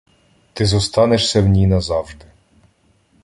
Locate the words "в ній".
1.41-1.67